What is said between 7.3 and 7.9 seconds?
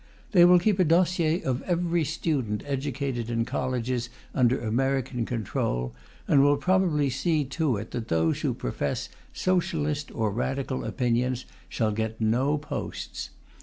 to